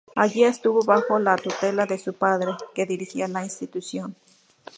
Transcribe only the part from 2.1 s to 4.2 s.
padre, que dirigía la institución.